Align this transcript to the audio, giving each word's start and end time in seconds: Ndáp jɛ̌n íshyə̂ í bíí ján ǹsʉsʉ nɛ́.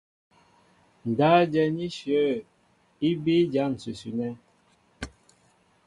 Ndáp 1.09 1.41
jɛ̌n 1.51 1.75
íshyə̂ 1.87 2.25
í 3.07 3.09
bíí 3.23 3.49
ján 3.53 3.71
ǹsʉsʉ 3.79 4.09
nɛ́. 4.17 4.31